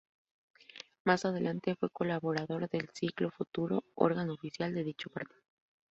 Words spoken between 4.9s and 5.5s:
partido.